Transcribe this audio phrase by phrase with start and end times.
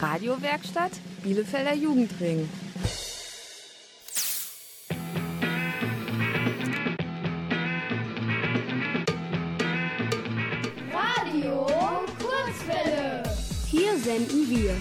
[0.00, 0.92] Radiowerkstatt
[1.24, 2.48] Bielefelder Jugendring.
[10.92, 11.66] Radio
[12.20, 13.22] Kurzwelle.
[13.66, 14.76] Hier senden wir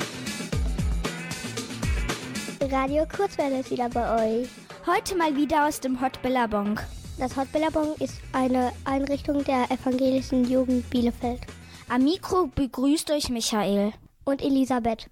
[2.69, 4.49] Radio Kurzwelle ist wieder bei euch.
[4.85, 6.79] Heute mal wieder aus dem Hot Billabong.
[7.17, 11.41] Das Hot Billabong ist eine Einrichtung der evangelischen Jugend Bielefeld.
[11.89, 13.93] Am Mikro begrüßt euch Michael.
[14.27, 15.09] Und Elisabeth.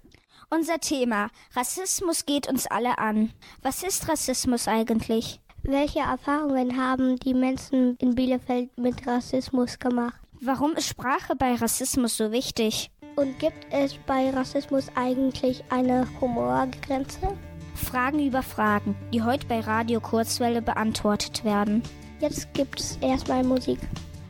[0.50, 3.32] Unser Thema Rassismus geht uns alle an.
[3.62, 5.40] Was ist Rassismus eigentlich?
[5.62, 10.20] Welche Erfahrungen haben die Menschen in Bielefeld mit Rassismus gemacht?
[10.42, 12.90] Warum ist Sprache bei Rassismus so wichtig?
[13.16, 17.38] Und gibt es bei Rassismus eigentlich eine Humorgrenze?
[17.74, 21.82] Fragen über Fragen, die heute bei Radio Kurzwelle beantwortet werden.
[22.20, 23.78] Jetzt gibt's erstmal Musik.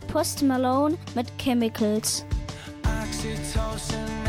[0.06, 2.24] Post Malone mit Chemicals.
[2.84, 4.25] Oxytocin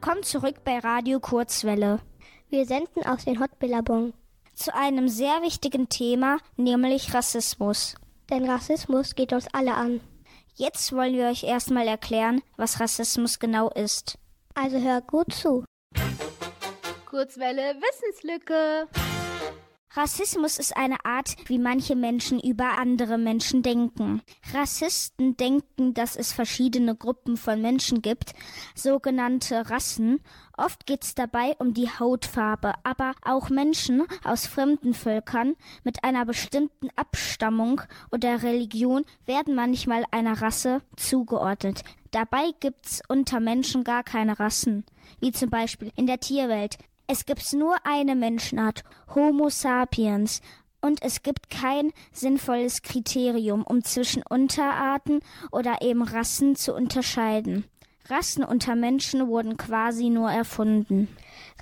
[0.00, 1.98] Willkommen zurück bei Radio Kurzwelle.
[2.50, 4.12] Wir senden aus den Hot Billabong.
[4.54, 7.96] Zu einem sehr wichtigen Thema, nämlich Rassismus.
[8.30, 10.00] Denn Rassismus geht uns alle an.
[10.54, 14.18] Jetzt wollen wir euch erstmal erklären, was Rassismus genau ist.
[14.54, 15.64] Also hör gut zu.
[17.04, 18.86] Kurzwelle Wissenslücke.
[19.94, 24.20] Rassismus ist eine Art, wie manche Menschen über andere Menschen denken.
[24.52, 28.34] Rassisten denken, dass es verschiedene Gruppen von Menschen gibt,
[28.74, 30.20] sogenannte Rassen.
[30.58, 36.26] Oft geht es dabei um die Hautfarbe, aber auch Menschen aus fremden Völkern mit einer
[36.26, 37.80] bestimmten Abstammung
[38.12, 41.82] oder Religion werden manchmal einer Rasse zugeordnet.
[42.10, 44.84] Dabei gibt's unter Menschen gar keine Rassen,
[45.20, 46.76] wie zum Beispiel in der Tierwelt.
[47.10, 48.84] Es gibt nur eine Menschenart,
[49.14, 50.42] Homo sapiens,
[50.82, 55.20] und es gibt kein sinnvolles Kriterium, um zwischen Unterarten
[55.50, 57.64] oder eben Rassen zu unterscheiden.
[58.10, 61.08] Rassen unter Menschen wurden quasi nur erfunden.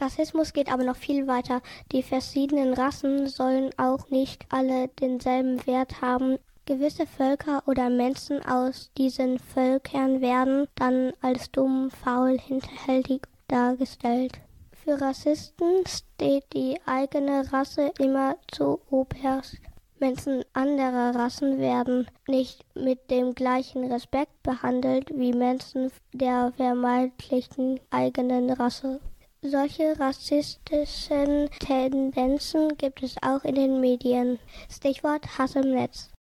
[0.01, 1.63] Rassismus geht aber noch viel weiter.
[1.93, 6.39] Die verschiedenen Rassen sollen auch nicht alle denselben Wert haben.
[6.65, 14.41] Gewisse Völker oder Menschen aus diesen Völkern werden dann als dumm, faul, hinterhältig dargestellt.
[14.87, 19.57] Für Rassisten steht die eigene Rasse immer zu oberst.
[19.99, 28.49] Menschen anderer Rassen werden nicht mit dem gleichen Respekt behandelt wie Menschen der vermeintlichen eigenen
[28.51, 29.01] Rasse.
[29.43, 34.39] Solche rassistischen Tendenzen gibt es auch in den Medien.
[34.71, 36.13] Stichwort Hass im Netz.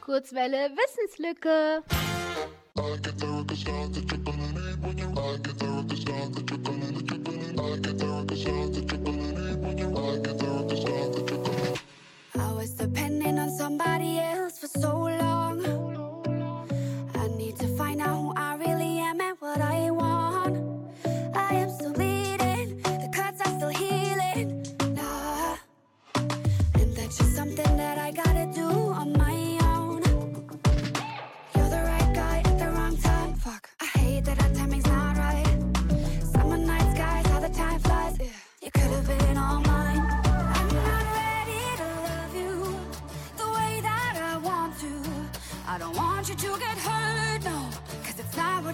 [0.00, 1.82] Kurzwelle Wissenslücke.
[6.76, 7.33] I
[12.64, 15.23] was depending on somebody else for so long.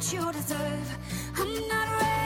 [0.00, 0.99] What you deserve.
[1.37, 2.19] I'm not ready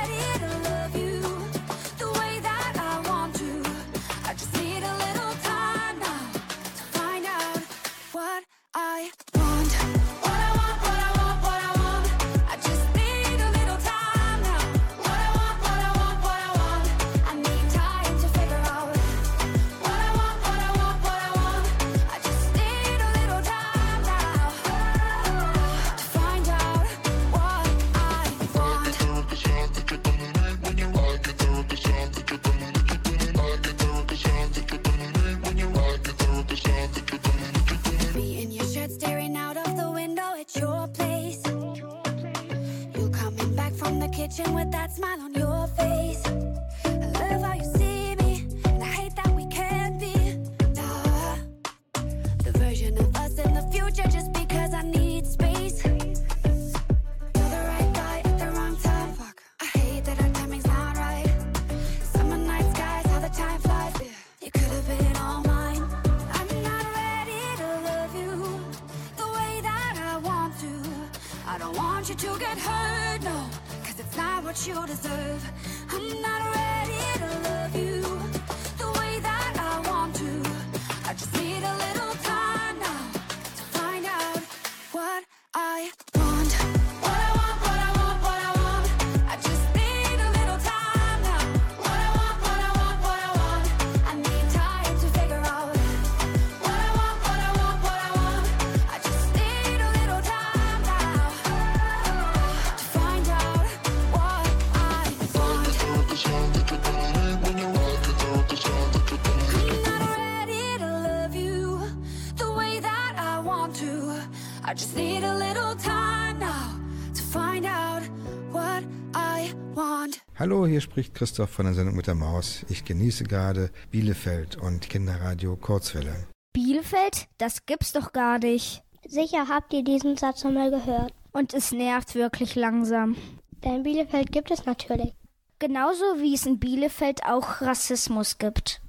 [119.77, 120.23] want.
[120.39, 122.65] Hallo, hier spricht Christoph von der Sendung mit der Maus.
[122.69, 126.27] Ich genieße gerade Bielefeld und Kinderradio Kurzwelle.
[126.53, 127.27] Bielefeld?
[127.39, 128.83] Das gibt's doch gar nicht.
[129.07, 131.13] Sicher habt ihr diesen Satz schon mal gehört.
[131.33, 133.17] Und es nervt wirklich langsam.
[133.65, 135.15] Denn Bielefeld gibt es natürlich.
[135.59, 138.81] Genauso wie es in Bielefeld auch Rassismus gibt.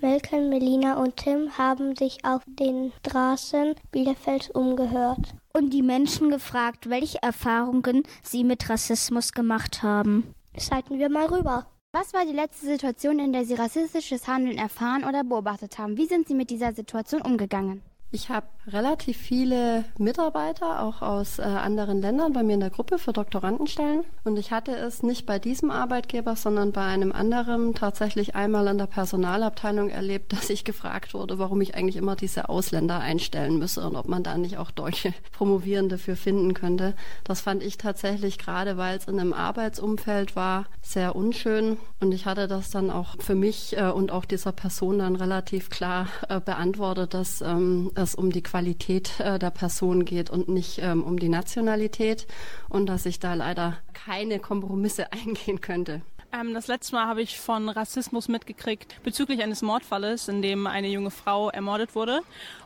[0.00, 5.34] Melken, Melina und Tim haben sich auf den Straßen Bielefelds umgehört.
[5.58, 10.32] Und die Menschen gefragt, welche Erfahrungen sie mit Rassismus gemacht haben.
[10.56, 11.66] Schalten wir mal rüber.
[11.90, 15.96] Was war die letzte Situation, in der Sie rassistisches Handeln erfahren oder beobachtet haben?
[15.96, 17.82] Wie sind Sie mit dieser Situation umgegangen?
[18.12, 22.98] Ich habe relativ viele Mitarbeiter, auch aus äh, anderen Ländern, bei mir in der Gruppe
[22.98, 24.04] für Doktorandenstellen.
[24.24, 28.78] Und ich hatte es nicht bei diesem Arbeitgeber, sondern bei einem anderen tatsächlich einmal in
[28.78, 33.86] der Personalabteilung erlebt, dass ich gefragt wurde, warum ich eigentlich immer diese Ausländer einstellen müsse
[33.86, 36.94] und ob man da nicht auch deutsche Promovierende für finden könnte.
[37.24, 41.78] Das fand ich tatsächlich, gerade weil es in einem Arbeitsumfeld war, sehr unschön.
[42.00, 45.70] Und ich hatte das dann auch für mich äh, und auch dieser Person dann relativ
[45.70, 50.78] klar äh, beantwortet, dass ähm, es um die Qualität äh, der Person geht und nicht
[50.82, 52.26] ähm, um die Nationalität
[52.68, 56.02] und dass ich da leider keine Kompromisse eingehen könnte.
[56.30, 60.88] Ähm, das letzte Mal habe ich von Rassismus mitgekriegt bezüglich eines Mordfalles, in dem eine
[60.88, 62.20] junge Frau ermordet wurde.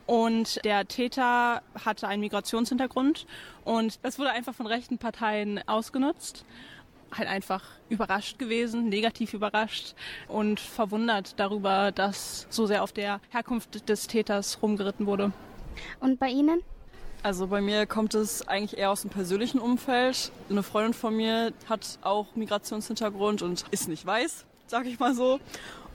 [0.07, 3.27] Und der Täter hatte einen Migrationshintergrund.
[3.65, 6.45] Und das wurde einfach von rechten Parteien ausgenutzt.
[7.13, 9.95] Halt einfach überrascht gewesen, negativ überrascht
[10.29, 15.31] und verwundert darüber, dass so sehr auf der Herkunft des Täters rumgeritten wurde.
[16.01, 16.63] Und bei Ihnen?
[17.23, 20.33] Also bei mir kommt es eigentlich eher aus dem persönlichen Umfeld.
[20.51, 25.39] Eine Freundin von mir hat auch Migrationshintergrund und ist nicht weiß, sag ich mal so.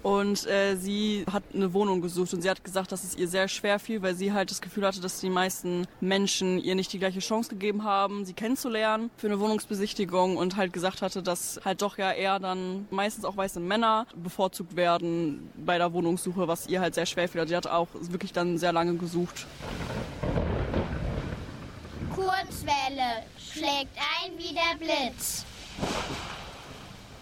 [0.03, 3.47] Und äh, sie hat eine Wohnung gesucht und sie hat gesagt, dass es ihr sehr
[3.47, 6.99] schwer fiel, weil sie halt das Gefühl hatte, dass die meisten Menschen ihr nicht die
[6.99, 11.81] gleiche Chance gegeben haben, sie kennenzulernen für eine Wohnungsbesichtigung und halt gesagt hatte, dass halt
[11.81, 16.79] doch ja eher dann meistens auch weiße Männer bevorzugt werden bei der Wohnungssuche, was ihr
[16.79, 17.41] halt sehr schwer fiel.
[17.41, 19.45] Also sie hat auch wirklich dann sehr lange gesucht.
[22.13, 25.45] Kurzwelle schlägt ein wie der Blitz.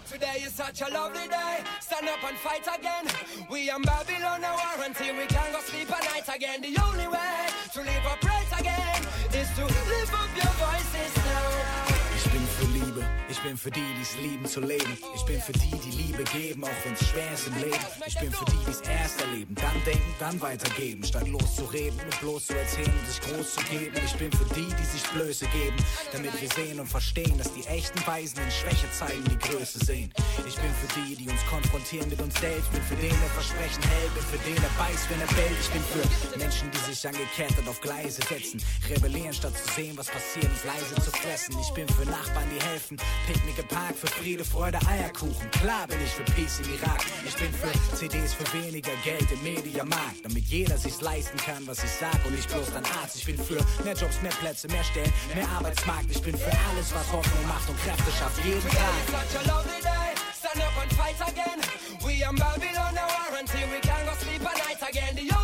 [0.06, 1.64] Today is such a lovely day.
[1.80, 3.06] Stand up and fight again.
[3.50, 6.60] We in Babylon a war until we can go sleep at night again.
[6.62, 9.02] The only way to live upright again
[9.34, 10.35] is to live up
[13.46, 14.98] bin für die, die's lieben zu leben.
[15.14, 17.86] Ich bin für die, die Liebe geben, auch wenn's schwer ist im Leben.
[18.04, 21.04] Ich bin für die, die's erst erleben, dann denken, dann weitergeben.
[21.04, 23.94] Statt loszureden und bloß zu erzählen und sich groß zu geben.
[24.04, 25.76] Ich bin für die, die sich Blöße geben,
[26.12, 30.12] damit wir sehen und verstehen, dass die echten Weisen in Schwäche zeigen, die Größe sehen.
[30.46, 32.72] Ich bin für die, die uns konfrontieren mit uns selbst.
[32.72, 35.58] Bin für den, der Versprechen hält, bin für den, der beißt, wenn er bellt.
[35.60, 38.60] Ich bin für Menschen, die sich angekettet auf Gleise setzen.
[38.90, 41.54] Rebellieren, statt zu sehen, was passiert, und leise zu fressen.
[41.60, 42.96] Ich bin für Nachbarn, die helfen.
[43.26, 45.50] Picknick im Park für Friede, Freude, Eierkuchen.
[45.50, 47.04] Klar bin ich für Peace im Irak.
[47.26, 50.24] Ich bin für CDs für weniger Geld im Mediamarkt.
[50.24, 53.16] Damit jeder sich's leisten kann, was ich sag und nicht bloß ein Arzt.
[53.16, 56.10] Ich bin für mehr Jobs, mehr Plätze, mehr Stellen, mehr Arbeitsmarkt.
[56.10, 58.44] Ich bin für alles, was Hoffnung macht und Kräfte schafft.
[58.44, 60.06] Jeden Tag.
[60.38, 61.60] Stand up and fight again.
[62.04, 65.16] We in Babylon a war until we can go sleep at night again.
[65.16, 65.35] The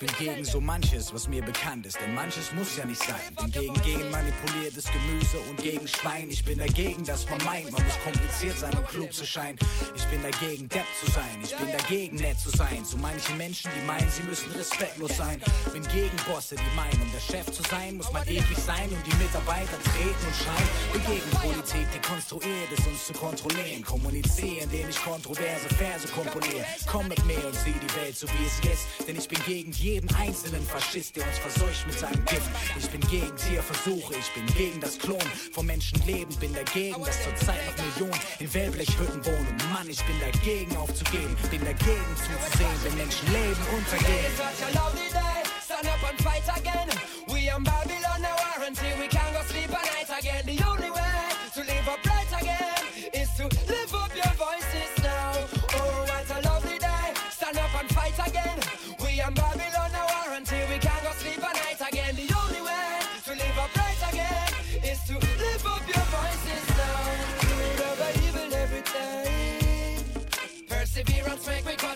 [0.00, 2.00] bin gegen so manches, was mir bekannt ist.
[2.00, 3.20] Denn manches muss ja nicht sein.
[3.36, 6.30] Bin gegen gen manipuliertes Gemüse und gegen Schwein.
[6.30, 9.58] Ich bin dagegen, dass man meint, man muss kompliziert sein, um klug zu scheinen.
[9.94, 11.38] Ich bin dagegen, Depp zu sein.
[11.42, 12.82] Ich bin dagegen, nett zu sein.
[12.84, 15.40] Zu manchen Menschen, die meinen, sie müssen respektlos sein.
[15.72, 19.06] Bin gegen Bosse, die meinen, um der Chef zu sein, muss man eklig sein und
[19.06, 20.68] die Mitarbeiter treten und schreien.
[20.94, 23.84] Bin gegen Politik, die konstruiert ist, uns zu kontrollieren.
[23.84, 26.64] Kommunizieren, indem ich kontroverse Verse komponiere.
[26.90, 29.06] Komm mit mir und sieh die Welt so wie es ist.
[29.06, 32.48] Denn ich bin gegen jeden einzelnen Faschist, der uns verseucht mit seinem Gift.
[32.78, 35.18] Ich bin gegen Tierversuche, ich bin gegen das Klon
[35.52, 36.34] von Menschenleben.
[36.36, 39.56] Bin dagegen, dass zurzeit noch Millionen in Wellblechhütten wohnen.
[39.72, 41.36] Mann, ich bin dagegen aufzugeben.
[41.50, 44.26] Bin dagegen zuzusehen, wenn Menschen leben Today untergehen.
[44.30, 45.42] is such a lovely day.
[45.64, 46.88] Stand up and fight again.
[47.28, 49.08] We in Babylon war until we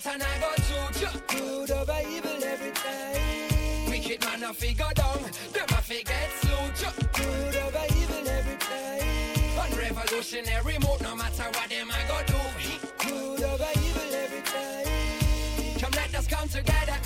[0.06, 1.20] and I go through.
[1.28, 3.90] Good over evil every time.
[3.90, 6.92] Wicked man a figure down, them a forget slow.
[7.12, 9.58] Good over evil every time.
[9.60, 12.40] On revolutionary mode, no matter what them a go do.
[13.06, 15.80] Good over evil every time.
[15.80, 16.98] Come let us come together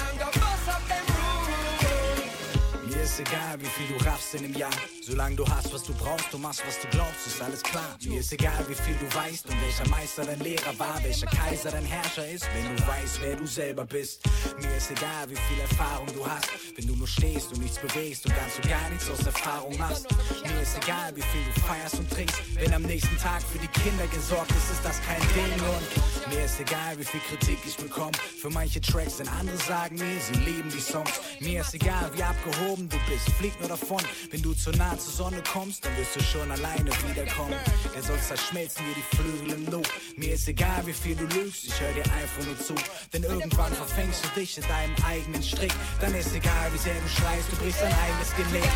[3.20, 4.70] egal, wie viel du raffst in einem Jahr.
[5.02, 7.96] Solange du hast, was du brauchst, du machst, was du glaubst, ist alles klar.
[8.04, 11.70] Mir ist egal, wie viel du weißt und welcher Meister dein Lehrer war, welcher Kaiser
[11.70, 14.22] dein Herrscher ist, wenn du weißt, wer du selber bist.
[14.60, 18.26] Mir ist egal, wie viel Erfahrung du hast, wenn du nur stehst und nichts bewegst
[18.26, 20.06] und ganz und gar nichts aus Erfahrung machst.
[20.44, 23.68] Mir ist egal, wie viel du feierst und trinkst, wenn am nächsten Tag für die
[23.68, 25.60] Kinder gesorgt ist, ist das kein Ding.
[25.62, 29.96] Und mir ist egal, wie viel Kritik ich bekomme für manche Tracks, denn andere sagen
[29.96, 31.20] mir, sie lieben die Songs.
[31.40, 35.12] Mir ist egal, wie abgehoben du bist, flieg nur davon, wenn du zu nah zur
[35.12, 37.57] Sonne kommst, dann wirst du schon alleine wiederkommen.
[37.95, 39.83] Denn sonst zerschmelzen dir die Flügel im Nu.
[40.17, 42.75] Mir ist egal, wie viel du lügst, ich höre dir einfach nur zu.
[43.12, 45.73] Denn irgendwann verfängst du dich in deinem eigenen Strick.
[46.00, 48.71] Dann ist egal, wie sehr du schreist, du brichst dein eigenes Genick.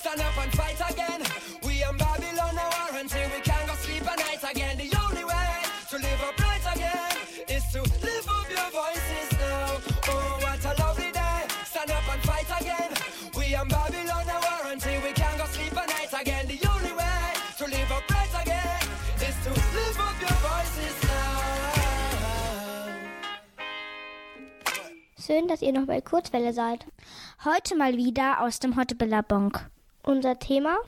[0.00, 1.07] Stand up and fight again.
[25.28, 26.86] Schön, dass ihr noch bei Kurzwelle seid.
[27.44, 29.60] Heute mal wieder aus dem Hottebillabonk.
[30.02, 30.78] Unser Thema?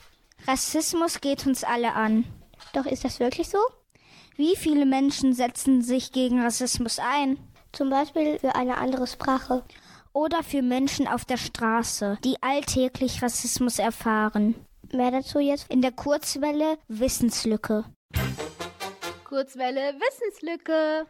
[0.48, 2.24] Rassismus geht uns alle an.
[2.72, 3.58] Doch ist das wirklich so?
[4.36, 7.36] Wie viele Menschen setzen sich gegen Rassismus ein?
[7.72, 9.62] Zum Beispiel für eine andere Sprache.
[10.14, 14.54] Oder für Menschen auf der Straße, die alltäglich Rassismus erfahren.
[14.90, 17.84] Mehr dazu jetzt in der Kurzwelle Wissenslücke.
[19.22, 21.06] Kurzwelle Wissenslücke.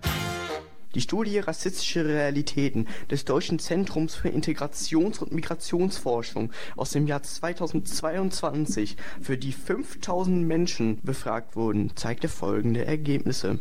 [0.97, 8.97] Die Studie Rassistische Realitäten des Deutschen Zentrums für Integrations- und Migrationsforschung aus dem Jahr 2022,
[9.21, 13.61] für die 5000 Menschen befragt wurden, zeigte folgende Ergebnisse.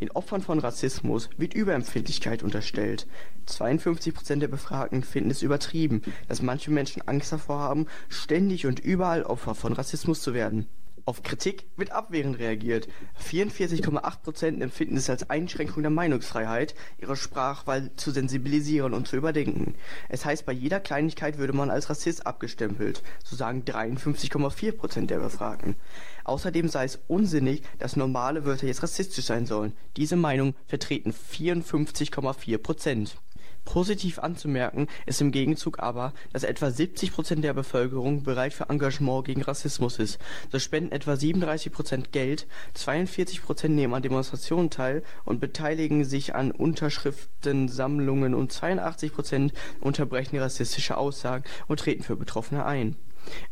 [0.00, 3.06] Den Opfern von Rassismus wird Überempfindlichkeit unterstellt.
[3.46, 8.80] 52 Prozent der Befragten finden es übertrieben, dass manche Menschen Angst davor haben, ständig und
[8.80, 10.66] überall Opfer von Rassismus zu werden.
[11.08, 12.88] Auf Kritik wird abwehrend reagiert.
[13.24, 19.76] 44,8 Prozent empfinden es als Einschränkung der Meinungsfreiheit, ihre Sprachwahl zu sensibilisieren und zu überdenken.
[20.08, 25.20] Es heißt, bei jeder Kleinigkeit würde man als Rassist abgestempelt, so sagen 53,4 Prozent der
[25.20, 25.76] Befragten.
[26.24, 29.74] Außerdem sei es unsinnig, dass normale Wörter jetzt rassistisch sein sollen.
[29.96, 33.16] Diese Meinung vertreten 54,4 Prozent.
[33.66, 39.26] Positiv anzumerken ist im Gegenzug aber, dass etwa 70 Prozent der Bevölkerung bereit für Engagement
[39.26, 40.18] gegen Rassismus ist.
[40.50, 46.34] So spenden etwa 37 Prozent Geld, 42 Prozent nehmen an Demonstrationen teil und beteiligen sich
[46.34, 52.96] an Unterschriftensammlungen und 82 Prozent unterbrechen rassistische Aussagen und treten für Betroffene ein.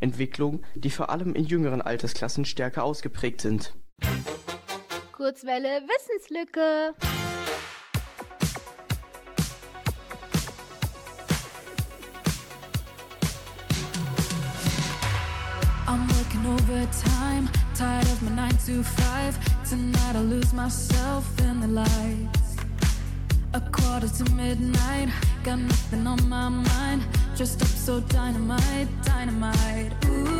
[0.01, 3.75] Entwicklungen, die vor allem in jüngeren Altersklassen stärker ausgeprägt sind.
[5.13, 6.95] Kurzwelle Wissenslücke.
[17.85, 19.69] Tired of my 9 to 5.
[19.69, 22.51] Tonight I lose myself in the lights.
[23.53, 25.11] A quarter to midnight,
[25.43, 27.01] got nothing on my mind.
[27.37, 29.93] Dressed up so dynamite, dynamite.
[30.07, 30.34] Ooh,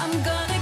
[0.00, 0.57] I'm gonna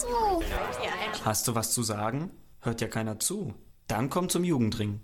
[0.00, 0.06] zu?
[1.24, 2.30] Hast du was zu sagen?
[2.60, 3.54] Hört ja keiner zu.
[3.86, 5.00] Dann komm zum Jugendring.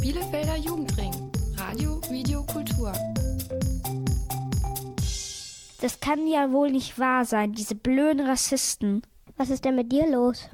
[0.00, 1.12] Bielefelder Jugendring.
[1.56, 2.92] Radio, Video, Kultur.
[5.80, 9.02] Das kann ja wohl nicht wahr sein, diese blöden Rassisten.
[9.36, 10.48] Was ist denn mit dir los?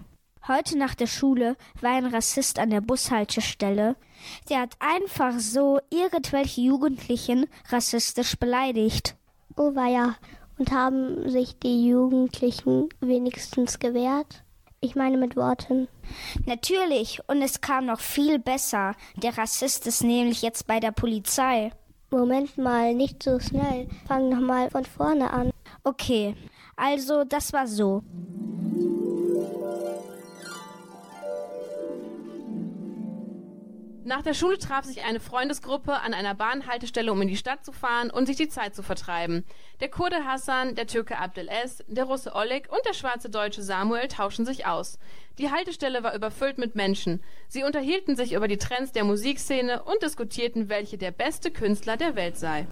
[0.48, 3.96] Heute nach der Schule war ein Rassist an der Bushaltestelle.
[4.48, 9.16] Der hat einfach so irgendwelche Jugendlichen rassistisch beleidigt.
[9.56, 10.16] Oh weia.
[10.62, 14.44] Und haben sich die Jugendlichen wenigstens gewehrt?
[14.80, 15.88] Ich meine mit Worten.
[16.46, 18.94] Natürlich, und es kam noch viel besser.
[19.16, 21.72] Der Rassist ist nämlich jetzt bei der Polizei.
[22.10, 23.88] Moment mal, nicht so schnell.
[24.06, 25.50] Fang noch mal von vorne an.
[25.82, 26.36] Okay,
[26.76, 28.04] also das war so.
[34.04, 37.70] Nach der Schule traf sich eine Freundesgruppe an einer Bahnhaltestelle, um in die Stadt zu
[37.70, 39.44] fahren und sich die Zeit zu vertreiben.
[39.80, 44.08] Der Kurde Hassan, der Türke Abdel S., der Russe Oleg und der schwarze Deutsche Samuel
[44.08, 44.98] tauschen sich aus.
[45.38, 47.22] Die Haltestelle war überfüllt mit Menschen.
[47.46, 52.16] Sie unterhielten sich über die Trends der Musikszene und diskutierten, welche der beste Künstler der
[52.16, 52.66] Welt sei.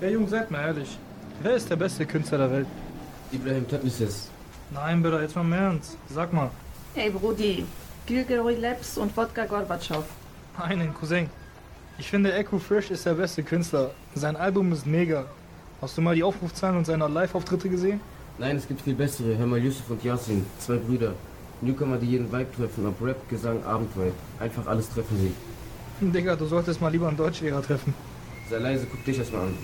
[0.00, 0.98] Der Junge, seid mal ehrlich.
[1.40, 2.66] Wer ist der beste Künstler der Welt?
[3.30, 4.28] Ibrahim Tatlises.
[4.72, 5.96] Nein, Bruder, jetzt mal im Ernst.
[6.08, 6.50] Sag mal.
[6.92, 7.64] Hey Brudi,
[8.04, 10.02] Gilgeroy Labs und Wodka Gorbatschow.
[10.58, 11.30] Einen Cousin.
[11.98, 13.92] Ich finde, Echo Fresh ist der beste Künstler.
[14.16, 15.24] Sein Album ist mega.
[15.80, 18.00] Hast du mal die Aufrufzahlen und seine Live-Auftritte gesehen?
[18.38, 19.38] Nein, es gibt viel bessere.
[19.38, 21.12] Hör mal Yusuf und Yasin, zwei Brüder.
[21.60, 24.10] Newcomer, die jeden Vibe treffen, ob Rap, Gesang, Abenteuer.
[24.40, 25.32] Einfach alles treffen sie.
[26.04, 27.94] Digga, du solltest mal lieber einen Deutschlehrer treffen.
[28.50, 29.58] Sei leise, guck dich erstmal an.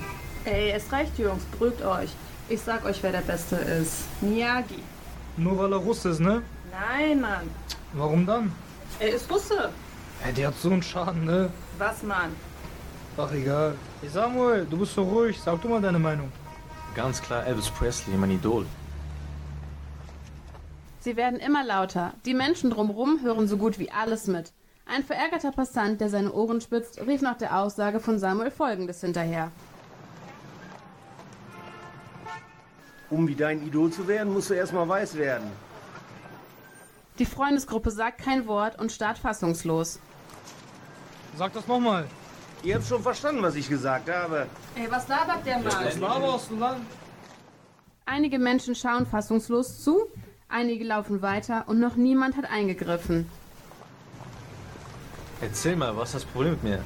[0.45, 2.11] Ey, es reicht, Jungs, beruhigt euch.
[2.49, 4.05] Ich sag euch, wer der Beste ist.
[4.21, 4.79] Miyagi.
[5.37, 6.43] Nur weil er Russe ist, ne?
[6.71, 7.51] Nein, Mann.
[7.93, 8.53] Warum dann?
[8.99, 9.71] Er ist Russe.
[10.25, 11.51] Ey, der hat so einen Schaden, ne?
[11.79, 12.35] Was, Mann?
[13.19, 13.75] Ach, egal.
[14.01, 15.41] Hey Samuel, du bist so ruhig.
[15.41, 16.31] Sag du mal deine Meinung.
[16.95, 18.67] Ganz klar Elvis Presley, mein Idol.
[21.01, 22.13] Sie werden immer lauter.
[22.25, 24.53] Die Menschen drumherum hören so gut wie alles mit.
[24.87, 29.51] Ein verärgerter Passant, der seine Ohren spitzt, rief nach der Aussage von Samuel Folgendes hinterher.
[33.09, 35.51] Um wie dein Idol zu werden, musst du erstmal weiß werden.
[37.19, 39.99] Die Freundesgruppe sagt kein Wort und starrt fassungslos.
[41.37, 42.07] Sag das nochmal.
[42.63, 44.47] Ihr habt schon verstanden, was ich gesagt habe.
[44.75, 45.85] Ey, was labert der Mann?
[45.85, 46.87] Was laberst du dann?
[48.05, 50.07] Einige Menschen schauen fassungslos zu,
[50.49, 53.29] einige laufen weiter und noch niemand hat eingegriffen.
[55.41, 56.85] Erzähl mal, was ist das Problem mit mir?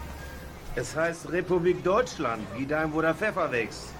[0.76, 3.92] Es heißt Republik Deutschland, wie dahin, wo der Pfeffer wächst.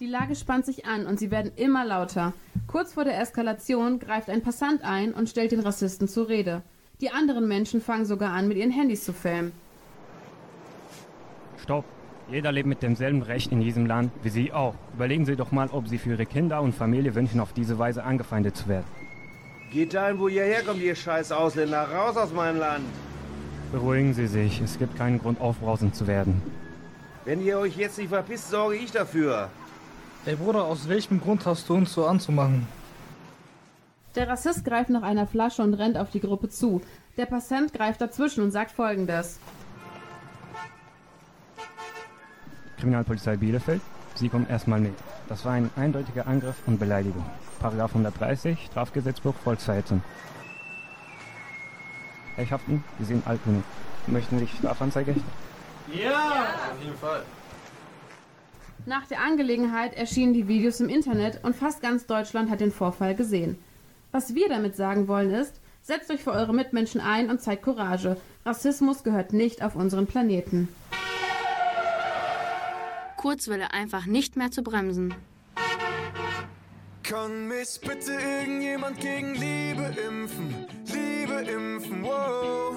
[0.00, 2.32] Die Lage spannt sich an und sie werden immer lauter.
[2.66, 6.62] Kurz vor der Eskalation greift ein Passant ein und stellt den Rassisten zur Rede.
[7.00, 9.52] Die anderen Menschen fangen sogar an, mit ihren Handys zu filmen.
[11.62, 11.84] Stopp.
[12.28, 14.74] Jeder lebt mit demselben Recht in diesem Land wie Sie auch.
[14.94, 18.02] Überlegen Sie doch mal, ob Sie für Ihre Kinder und Familie wünschen, auf diese Weise
[18.02, 18.86] angefeindet zu werden.
[19.70, 21.88] Geht dahin, wo ihr herkommt, ihr scheiß Ausländer.
[21.92, 22.84] Raus aus meinem Land.
[23.70, 26.42] Beruhigen Sie sich, es gibt keinen Grund, aufbrausend zu werden.
[27.24, 29.50] Wenn ihr euch jetzt nicht verpisst, sorge ich dafür.
[30.26, 32.66] Ey Bruder, aus welchem Grund hast du uns so anzumachen?
[34.14, 36.80] Der Rassist greift nach einer Flasche und rennt auf die Gruppe zu.
[37.18, 39.38] Der Passant greift dazwischen und sagt folgendes.
[42.78, 43.82] Kriminalpolizei Bielefeld,
[44.14, 44.94] Sie kommen erstmal mit.
[45.28, 47.24] Das war ein eindeutiger Angriff und Beleidigung.
[47.60, 50.02] Paragraph 130, Strafgesetzbuch, Volksverhetzung.
[52.36, 53.64] Herrschaften, Sie sind alt genug.
[54.06, 55.32] Möchten Sie Strafanzeige erstatten?
[55.92, 56.46] Ja!
[56.72, 57.22] Auf jeden Fall.
[58.86, 63.14] Nach der Angelegenheit erschienen die Videos im Internet und fast ganz Deutschland hat den Vorfall
[63.14, 63.56] gesehen.
[64.12, 68.18] Was wir damit sagen wollen ist, setzt euch für eure Mitmenschen ein und zeigt Courage.
[68.44, 70.68] Rassismus gehört nicht auf unseren Planeten.
[73.16, 75.14] Kurzwelle einfach nicht mehr zu bremsen.
[77.02, 80.66] Kann mich bitte irgendjemand gegen Liebe impfen?
[80.92, 82.76] Liebe impfen, wow.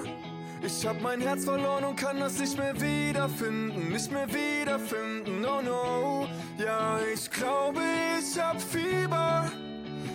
[0.60, 5.62] Ich hab mein Herz verloren und kann das nicht mehr wiederfinden, nicht mehr wiederfinden, no
[5.62, 6.26] no.
[6.58, 7.80] Ja, ich glaube,
[8.18, 9.50] ich hab Fieber.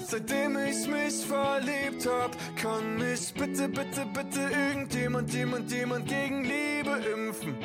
[0.06, 7.02] Seitdem ich mich verliebt hab, kann mich bitte, bitte, bitte irgendjemand, jemand, jemand gegen Liebe
[7.16, 7.56] impfen.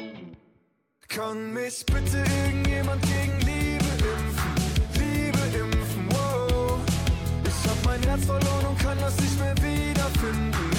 [1.09, 4.55] Kann mich bitte irgendjemand gegen Liebe impfen?
[4.95, 6.79] Liebe impfen, wow.
[7.45, 10.78] Ich hab mein Herz verloren und kann das nicht mehr wiederfinden,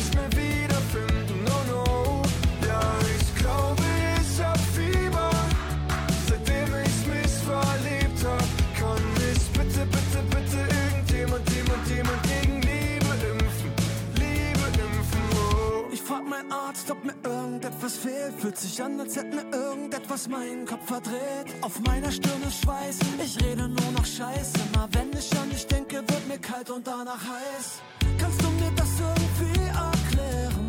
[16.42, 18.34] mein Arzt, ob mir irgendetwas fehlt.
[18.40, 21.48] Fühlt sich an, als hätte mir irgendetwas meinen Kopf verdreht.
[21.62, 24.54] Auf meiner Stirn ist Schweiß, ich rede nur noch Scheiße.
[24.74, 27.82] Immer wenn ich an dich denke, wird mir kalt und danach heiß.
[28.20, 30.68] Kannst du mir das irgendwie erklären?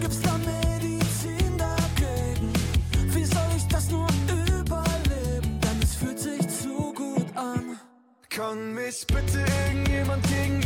[0.00, 2.52] Gibt's da Medizin dagegen?
[3.14, 5.60] Wie soll ich das nur überleben?
[5.60, 7.78] Denn es fühlt sich zu gut an.
[8.28, 10.65] Kann mich bitte irgendjemand gegen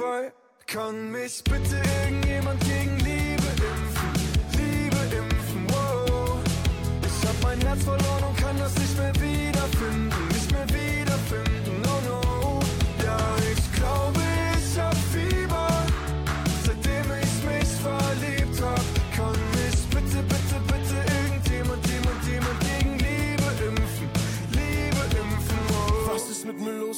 [0.00, 0.32] zwei.
[0.66, 4.10] Kann mich bitte irgendjemand gegen Liebe impfen?
[4.56, 6.38] Liebe impfen, wow.
[7.02, 10.28] Ich hab mein Herz verloren und kann das nicht mehr wiederfinden.
[10.28, 11.09] Nicht mehr wiederfinden,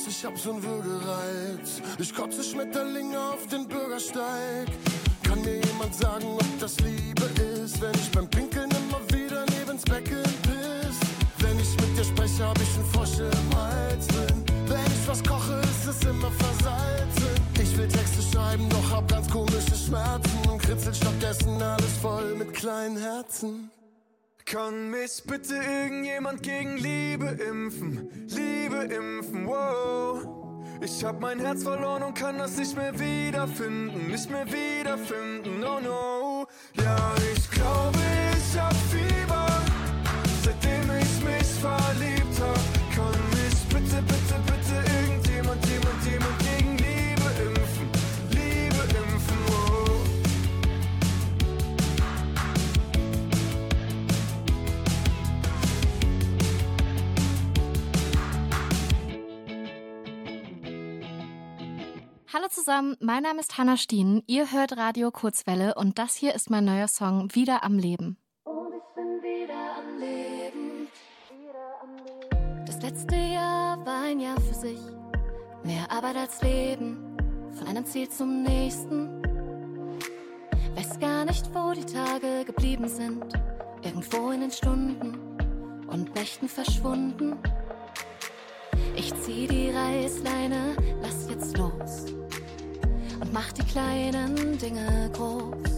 [0.08, 1.80] Ich hab so'n Würgereiz.
[1.98, 4.68] Ich kotze Schmetterlinge auf den Bürgersteig.
[5.22, 7.24] Kann mir jemand sagen, ob das Liebe
[7.62, 10.98] ist, wenn ich beim Pinkeln immer wieder neben's Becken piss?
[11.38, 14.44] Wenn ich mit dir spreche, hab ich einen Frosch im Hals drin.
[14.66, 17.34] Wenn ich was koche, ist es immer versalzen.
[17.60, 20.50] Ich will Texte schreiben, doch hab ganz komische Schmerzen.
[20.50, 23.70] Und kritzel stattdessen alles voll mit kleinen Herzen.
[24.52, 28.26] Kann mich bitte irgendjemand gegen Liebe impfen?
[28.28, 30.26] Liebe impfen, wow.
[30.82, 34.08] Ich hab mein Herz verloren und kann das nicht mehr wiederfinden.
[34.10, 36.46] Nicht mehr wiederfinden, no, no.
[36.74, 38.01] Ja, ich glaube,
[62.34, 64.22] Hallo zusammen, mein Name ist Hanna Stien.
[64.26, 68.16] Ihr hört Radio Kurzwelle und das hier ist mein neuer Song Wieder am Leben.
[68.44, 70.88] Und ich bin wieder am Leben.
[72.64, 74.78] Das letzte Jahr war ein Jahr für sich.
[75.62, 77.18] Mehr Arbeit als Leben.
[77.52, 79.22] Von einem Ziel zum nächsten.
[80.74, 83.24] Weiß gar nicht, wo die Tage geblieben sind.
[83.82, 85.18] Irgendwo in den Stunden
[85.86, 87.36] und Nächten verschwunden.
[88.94, 92.12] Ich zieh die Reißleine, lass jetzt los.
[93.20, 95.72] Und mach die kleinen Dinge groß.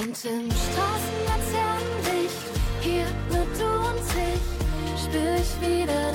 [0.00, 2.44] Und im Straßenlaternenlicht,
[2.80, 6.13] hier nur du und ich, spür ich wieder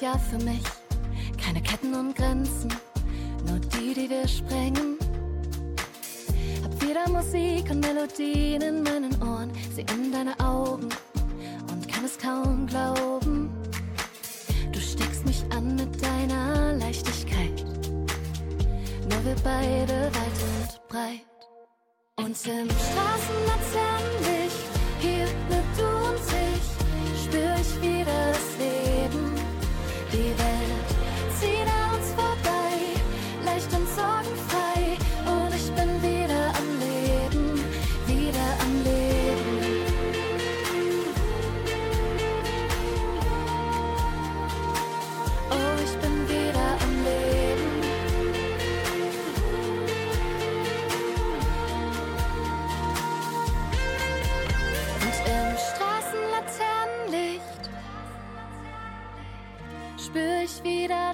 [0.00, 0.62] Das Jahr für mich.
[1.36, 2.72] Keine Ketten und Grenzen,
[3.46, 4.96] nur die, die wir sprengen.
[6.62, 10.88] Hab wieder Musik und Melodien in meinen Ohren, sie in deine Augen
[11.70, 13.50] und kann es kaum glauben.
[14.72, 17.62] Du steckst mich an mit deiner Leichtigkeit.
[19.02, 21.26] Nur wir beide weit und breit.
[22.16, 23.89] Und im Straßenlaternenlicht,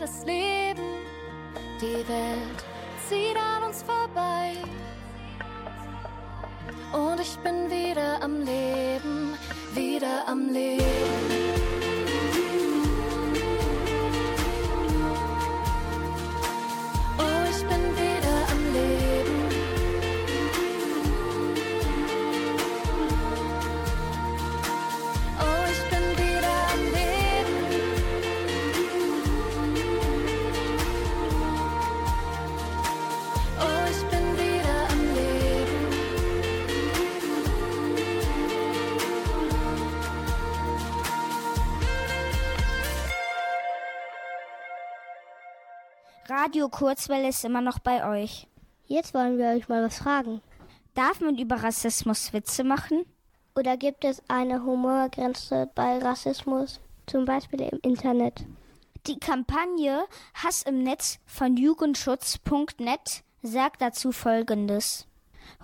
[0.07, 0.89] das Leben.
[1.81, 2.61] Die Welt
[3.09, 4.53] zieht an uns vorbei.
[6.93, 9.37] Und ich bin wieder am Leben,
[9.75, 10.85] wieder am Leben.
[17.19, 18.16] Oh, ich bin wieder
[46.57, 48.49] Radio Kurzwelle ist immer noch bei euch.
[48.87, 50.41] Jetzt wollen wir euch mal was fragen.
[50.95, 53.05] Darf man über Rassismus Witze machen?
[53.55, 58.47] Oder gibt es eine Humorgrenze bei Rassismus, zum Beispiel im Internet?
[59.07, 65.07] Die Kampagne Hass im Netz von Jugendschutz.net sagt dazu Folgendes.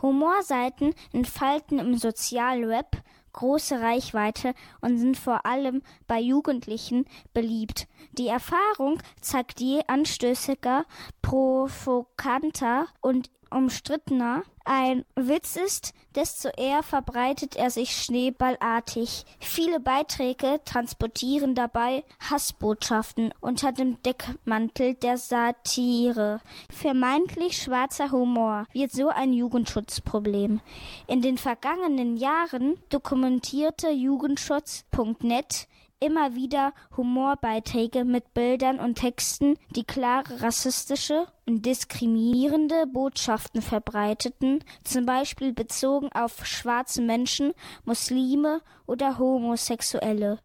[0.03, 3.03] Humorseiten entfalten im Sozialweb
[3.33, 7.87] große Reichweite und sind vor allem bei Jugendlichen beliebt.
[8.13, 10.85] Die Erfahrung zeigt je anstößiger,
[11.23, 19.25] provokanter und umstrittener ein Witz ist, desto eher verbreitet er sich schneeballartig.
[19.41, 26.41] Viele Beiträge transportieren dabei Hassbotschaften unter dem Deckmantel der Satire.
[26.71, 30.61] Vermeintlich schwarzer Humor wird so ein Jugendschutzproblem.
[31.07, 35.67] In den vergangenen Jahren dokumentierte Jugendschutz.net
[36.03, 45.07] immer wieder Humorbeiträge mit Bildern und Texten, die klare rassistische und diskriminierende Botschaften verbreiteten, zum
[45.07, 47.53] Beispiel bezogen auf schwarze Menschen,
[47.85, 50.41] Muslime oder Homosexuelle.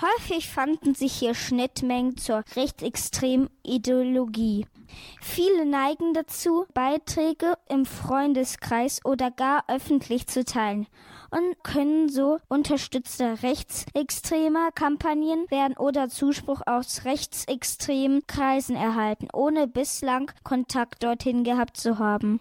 [0.00, 4.66] Häufig fanden sich hier Schnittmengen zur rechtsextremen Ideologie.
[5.22, 10.86] Viele neigen dazu, Beiträge im Freundeskreis oder gar öffentlich zu teilen
[11.36, 20.30] und können so Unterstützer rechtsextremer Kampagnen werden oder Zuspruch aus rechtsextremen Kreisen erhalten, ohne bislang
[20.44, 22.40] Kontakt dorthin gehabt zu haben.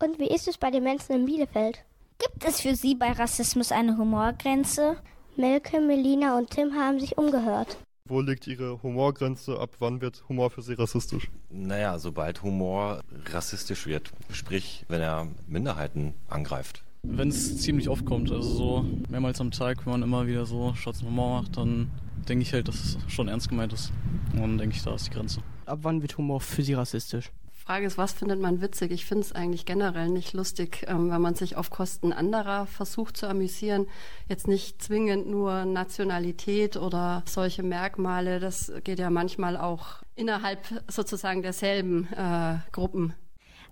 [0.00, 1.84] Und wie ist es bei den Menschen in Bielefeld?
[2.18, 4.96] Gibt es für Sie bei Rassismus eine Humorgrenze?
[5.36, 7.76] Melke, Melina und Tim haben sich umgehört.
[8.08, 9.58] Wo liegt Ihre Humorgrenze?
[9.58, 11.28] Ab wann wird Humor für Sie rassistisch?
[11.50, 13.00] Naja, sobald Humor
[13.32, 16.85] rassistisch wird, sprich, wenn er Minderheiten angreift.
[17.08, 20.74] Wenn es ziemlich oft kommt, also so mehrmals am Tag, wenn man immer wieder so
[20.74, 21.90] schwarzen Humor macht, dann
[22.28, 23.92] denke ich halt, dass es schon ernst gemeint ist.
[24.32, 25.40] Und dann denke ich, da ist die Grenze.
[25.64, 27.30] Ab wann wird Humor für Sie rassistisch?
[27.66, 28.92] Frage ist, was findet man witzig?
[28.92, 33.16] Ich finde es eigentlich generell nicht lustig, ähm, wenn man sich auf Kosten anderer versucht
[33.16, 33.88] zu amüsieren.
[34.28, 38.38] Jetzt nicht zwingend nur Nationalität oder solche Merkmale.
[38.38, 43.14] Das geht ja manchmal auch innerhalb sozusagen derselben äh, Gruppen.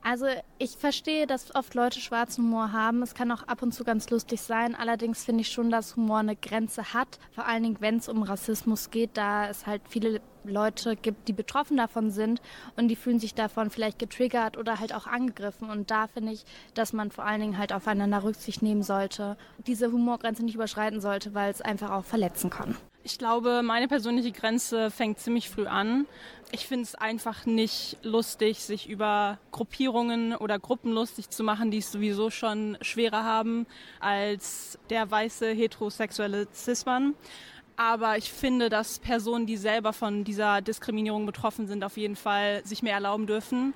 [0.07, 0.27] Also
[0.59, 3.01] ich verstehe, dass oft Leute schwarzen Humor haben.
[3.01, 4.75] Es kann auch ab und zu ganz lustig sein.
[4.75, 7.19] Allerdings finde ich schon, dass Humor eine Grenze hat.
[7.33, 11.33] Vor allen Dingen, wenn es um Rassismus geht, da es halt viele Leute gibt, die
[11.33, 12.43] betroffen davon sind
[12.77, 15.71] und die fühlen sich davon vielleicht getriggert oder halt auch angegriffen.
[15.71, 19.91] Und da finde ich, dass man vor allen Dingen halt aufeinander Rücksicht nehmen sollte, diese
[19.91, 22.77] Humorgrenze nicht überschreiten sollte, weil es einfach auch verletzen kann.
[23.07, 26.07] Ich glaube, meine persönliche Grenze fängt ziemlich früh an.
[26.53, 31.79] Ich finde es einfach nicht lustig, sich über Gruppierungen oder Gruppen lustig zu machen, die
[31.79, 33.67] es sowieso schon schwerer haben
[34.01, 37.13] als der weiße heterosexuelle Cis-Mann.
[37.77, 42.65] Aber ich finde, dass Personen, die selber von dieser Diskriminierung betroffen sind, auf jeden Fall
[42.65, 43.75] sich mehr erlauben dürfen.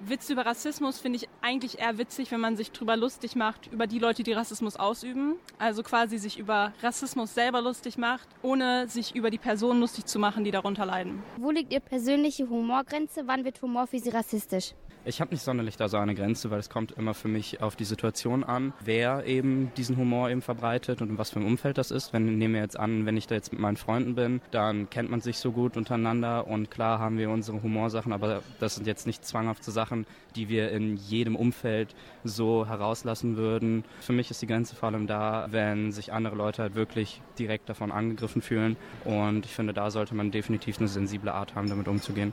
[0.00, 3.86] Witz über Rassismus finde ich eigentlich eher witzig, wenn man sich drüber lustig macht, über
[3.86, 5.36] die Leute, die Rassismus ausüben.
[5.58, 10.18] Also quasi sich über Rassismus selber lustig macht, ohne sich über die Personen lustig zu
[10.18, 11.22] machen, die darunter leiden.
[11.36, 13.22] Wo liegt Ihre persönliche Humorgrenze?
[13.26, 14.74] Wann wird Humor für Sie rassistisch?
[15.06, 17.76] Ich habe nicht sonderlich da so eine Grenze, weil es kommt immer für mich auf
[17.76, 21.76] die Situation an, wer eben diesen Humor eben verbreitet und in was für ein Umfeld
[21.76, 22.14] das ist.
[22.14, 25.10] Wenn nehmen wir jetzt an, wenn ich da jetzt mit meinen Freunden bin, dann kennt
[25.10, 29.06] man sich so gut untereinander und klar haben wir unsere Humorsachen, aber das sind jetzt
[29.06, 33.84] nicht zwanghafte Sachen, die wir in jedem Umfeld so herauslassen würden.
[34.00, 37.68] Für mich ist die Grenze vor allem da, wenn sich andere Leute halt wirklich direkt
[37.68, 41.88] davon angegriffen fühlen und ich finde, da sollte man definitiv eine sensible Art haben, damit
[41.88, 42.32] umzugehen.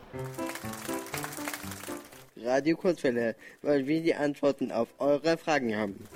[2.43, 6.08] Radio Kurzwelle, weil wir die Antworten auf eure Fragen haben.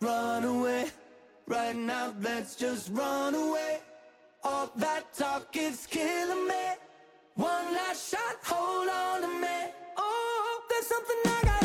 [0.00, 0.84] Run away,
[1.46, 3.80] right now, let's just run away.
[4.42, 6.76] All that talk is killing me.
[7.36, 9.72] One last shot, hold on to me.
[9.96, 11.63] Oh, there's something I gotta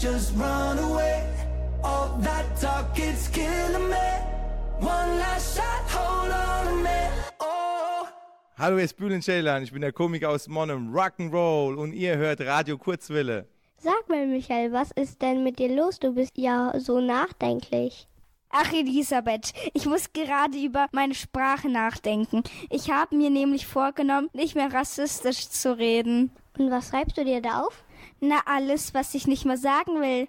[0.00, 1.22] just run away.
[1.84, 4.08] All that talk, it's killing me.
[4.80, 7.12] One last shot, hold on a minute.
[7.38, 8.06] Oh.
[8.56, 12.40] Hallo, hier ist Bülent Ceylan, ich bin der Komiker aus Monum, Rock'n'Roll und ihr hört
[12.40, 13.46] Radio Kurzwille.
[13.76, 15.98] Sag mal, Michael, was ist denn mit dir los?
[15.98, 18.06] Du bist ja so nachdenklich.
[18.50, 22.42] Ach, Elisabeth, ich muss gerade über meine Sprache nachdenken.
[22.68, 26.30] Ich habe mir nämlich vorgenommen, nicht mehr rassistisch zu reden.
[26.58, 27.84] Und was schreibst du dir da auf?
[28.20, 30.28] Na, alles, was ich nicht mehr sagen will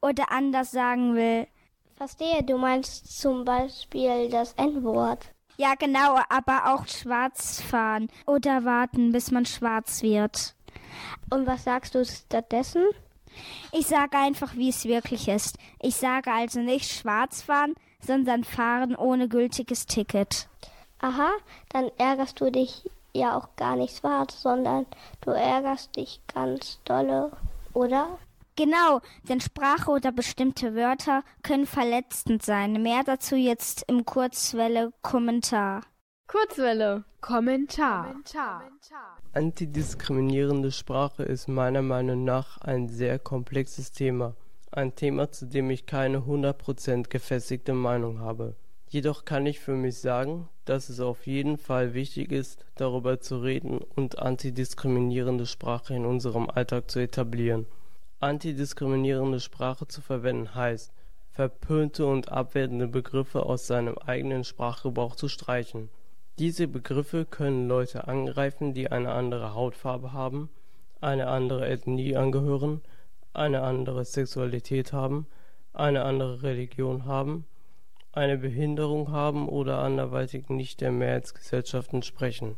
[0.00, 1.46] oder anders sagen will.
[1.96, 5.26] Verstehe, du meinst zum Beispiel das N-Wort.
[5.56, 10.54] Ja, genau, aber auch schwarz fahren oder warten, bis man schwarz wird.
[11.30, 12.84] Und was sagst du stattdessen?
[13.72, 15.58] Ich sage einfach, wie es wirklich ist.
[15.80, 20.48] Ich sage also nicht schwarz fahren, sondern fahren ohne gültiges Ticket.
[20.98, 21.30] Aha,
[21.70, 24.86] dann ärgerst du dich ja auch gar nicht schwarz, sondern
[25.20, 27.32] du ärgerst dich ganz dolle,
[27.72, 28.18] oder?
[28.56, 32.82] Genau, denn Sprache oder bestimmte Wörter können verletzend sein.
[32.82, 35.82] Mehr dazu jetzt im Kurzwelle-Kommentar.
[36.28, 37.04] Kurzwelle.
[37.20, 38.14] Kommentar.
[39.32, 44.34] Antidiskriminierende Sprache ist meiner Meinung nach ein sehr komplexes Thema.
[44.70, 48.56] Ein Thema, zu dem ich keine 100% gefestigte Meinung habe.
[48.94, 53.38] Jedoch kann ich für mich sagen, dass es auf jeden Fall wichtig ist, darüber zu
[53.38, 57.66] reden und antidiskriminierende Sprache in unserem Alltag zu etablieren.
[58.20, 60.92] Antidiskriminierende Sprache zu verwenden heißt,
[61.32, 65.88] verpönte und abwertende Begriffe aus seinem eigenen Sprachgebrauch zu streichen.
[66.38, 70.50] Diese Begriffe können Leute angreifen, die eine andere Hautfarbe haben,
[71.00, 72.80] eine andere Ethnie angehören,
[73.32, 75.26] eine andere Sexualität haben,
[75.72, 77.44] eine andere Religion haben,
[78.16, 82.56] eine Behinderung haben oder anderweitig nicht der Mehrheitsgesellschaft entsprechen.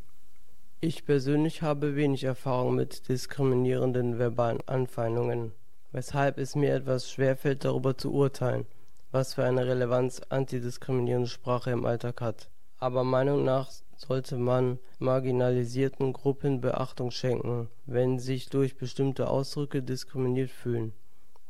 [0.80, 5.52] Ich persönlich habe wenig Erfahrung mit diskriminierenden verbalen Anfeindungen,
[5.92, 8.66] weshalb es mir etwas schwerfällt, darüber zu urteilen,
[9.11, 12.50] was für eine Relevanz antidiskriminierende Sprache im Alltag hat.
[12.78, 20.50] Aber Meinung nach sollte man marginalisierten Gruppen Beachtung schenken, wenn sich durch bestimmte Ausdrücke diskriminiert
[20.50, 20.92] fühlen.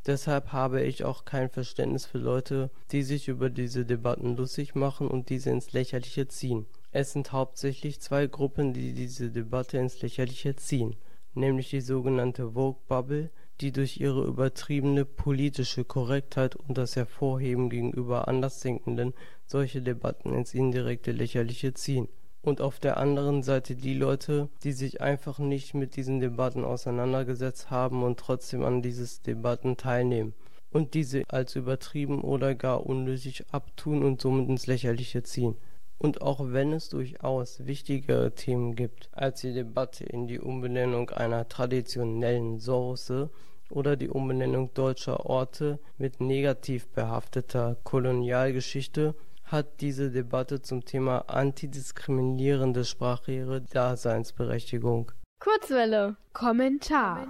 [0.06, 5.08] Deshalb habe ich auch kein Verständnis für Leute, die sich über diese Debatten lustig machen
[5.08, 6.66] und diese ins Lächerliche ziehen.
[6.92, 10.94] Es sind hauptsächlich zwei Gruppen, die diese Debatte ins Lächerliche ziehen,
[11.34, 13.30] nämlich die sogenannte Vogue Bubble,
[13.60, 19.12] die durch ihre übertriebene politische Korrektheit und das Hervorheben gegenüber Andersdenkenden
[19.44, 22.08] solche Debatten ins indirekte Lächerliche ziehen.
[22.46, 27.72] Und auf der anderen Seite die Leute, die sich einfach nicht mit diesen Debatten auseinandergesetzt
[27.72, 30.32] haben und trotzdem an dieses Debatten teilnehmen
[30.70, 35.56] und diese als übertrieben oder gar unnötig abtun und somit ins Lächerliche ziehen.
[35.98, 41.48] Und auch wenn es durchaus wichtigere Themen gibt als die Debatte in die Umbenennung einer
[41.48, 43.28] traditionellen Soße
[43.70, 49.16] oder die Umbenennung deutscher Orte mit negativ behafteter Kolonialgeschichte,
[49.46, 55.12] hat diese Debatte zum Thema antidiskriminierende Sprache ihre Daseinsberechtigung.
[55.38, 56.16] Kurzwelle.
[56.32, 57.26] Kommentar.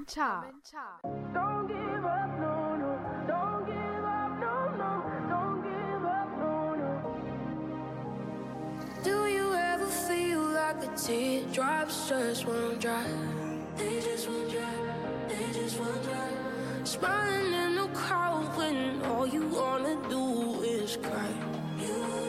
[9.04, 13.04] Do you ever feel like the teardrops just won't dry?
[13.76, 14.64] They just won't dry.
[15.28, 16.30] They just won't dry.
[16.84, 21.55] Smiling in the crowd when all you wanna do is cry.
[21.86, 22.25] You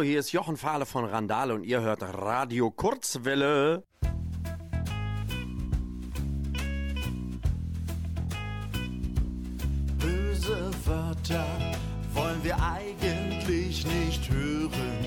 [0.00, 3.84] Hallo, hier ist Jochen Fahle von Randale und ihr hört Radio Kurzwelle.
[9.98, 11.44] Böse Wörter
[12.14, 15.04] wollen wir eigentlich nicht hören,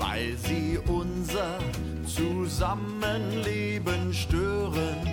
[0.00, 1.60] weil sie unser
[2.04, 5.08] Zusammenleben stören,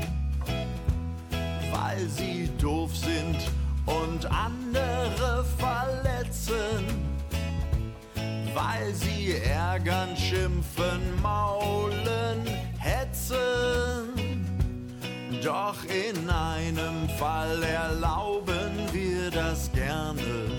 [1.72, 3.38] weil sie doof sind
[3.86, 7.11] und andere verletzen,
[8.54, 12.46] weil sie ärgern, schimpfen, maulen,
[12.80, 14.32] hetzen.
[15.44, 20.52] Doch in einem Fall erlauben wir das gerne.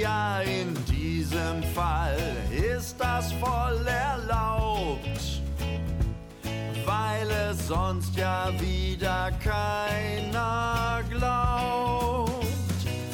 [0.00, 0.74] Ja, in
[1.20, 2.16] diesem Fall
[2.50, 5.42] ist das voll erlaubt,
[6.86, 12.32] weil es sonst ja wieder keiner glaubt.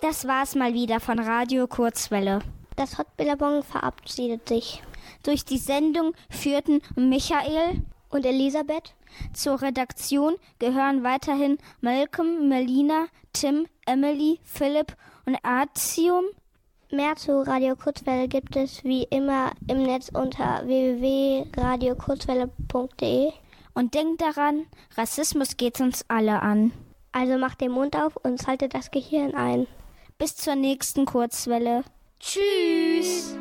[0.03, 2.41] Das war's mal wieder von Radio Kurzwelle.
[2.77, 4.83] Das Hot Billabong verabschiedet sich.
[5.23, 7.81] Durch die Sendung führten Michael
[8.11, 8.95] und Elisabeth.
[9.33, 14.95] Zur Redaktion gehören weiterhin Malcolm, Melina, Tim, Emily, Philipp
[15.25, 16.27] und Artium.
[16.91, 23.33] Mehr zu Radio Kurzwelle gibt es wie immer im Netz unter www.radiokurzwelle.de.
[23.73, 24.67] Und denkt daran,
[24.97, 26.73] Rassismus geht uns alle an.
[27.13, 29.67] Also macht den Mund auf und schaltet das Gehirn ein.
[30.19, 31.85] Bis zur nächsten Kurzwelle.
[32.21, 33.37] Tschüss!